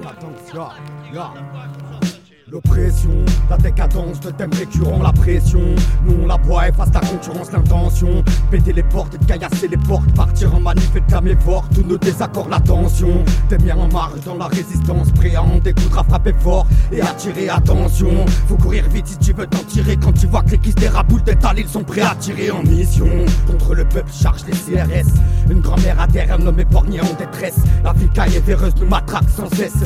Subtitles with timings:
[0.00, 0.74] 感动了
[1.12, 2.11] 上
[2.52, 3.08] L'oppression,
[3.48, 5.62] la décadence de thèmes récurrents, la pression.
[6.04, 8.22] Nous on la boit, efface la concurrence, l'intention.
[8.50, 10.12] Péter les portes et caillasser les portes.
[10.14, 13.24] Partir en manif et de calmer fort tous nos désaccords, la tension.
[13.48, 17.00] T'es bien en marge dans la résistance, prêt à en découdre, à frapper fort et
[17.00, 18.26] attirer attention.
[18.48, 19.96] Faut courir vite si tu veux t'en tirer.
[19.96, 22.62] Quand tu vois que les kisses des raboules d'étal, ils sont prêts à tirer en
[22.64, 23.08] mission.
[23.46, 25.08] Contre le peuple, charge les CRS.
[25.48, 27.60] Une grand-mère à terre, un homme en détresse.
[27.82, 29.84] La vie caille véreuse nous matraque sans cesse.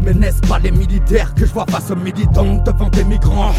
[0.00, 3.52] Mais n'est-ce pas les militaires que je vois face aux militants devant des migrants?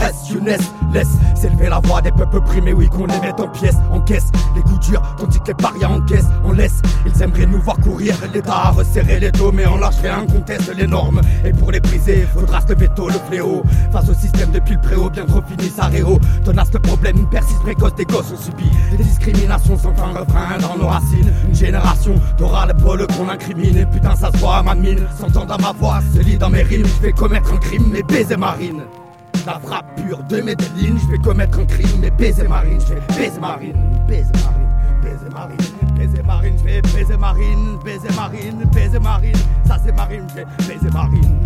[0.93, 4.31] Laisse s'élever la voix des peuples primés, oui qu'on les mette en pièces, en caisse.
[4.55, 6.81] Les coups durs, tandis que les parias en caisse, on laisse.
[7.05, 10.73] Ils aimeraient nous voir courir, l'État a resserré les dos, mais on lâche rien, conteste
[10.75, 11.21] les normes.
[11.45, 13.63] Et pour les briser, faudra se tôt le fléau.
[13.91, 16.19] Face au système depuis le préau, bien trop fini sa réo.
[16.43, 20.87] Tenace problème persiste précoce, des gosses ont subi des discriminations sans fin refrain dans nos
[20.87, 21.31] racines.
[21.47, 25.45] Une génération d'aura le qu'on incrimine, et putain ça se voit à ma mine, s'entend
[25.45, 28.37] à ma voix, se lit dans mes rimes, je vais commettre un crime, mais baiser
[28.37, 28.83] marine.
[29.45, 33.01] La frappe pure de Medellin, je vais commettre un crime, mais baiser marine, je vais
[33.07, 33.73] baiser marine,
[34.07, 34.69] baiser marine,
[35.03, 40.35] baiser marine, baiser marine, je baiser marine, baiser marine, baiser marine, ça c'est marine, je
[40.35, 41.39] vais baiser marine,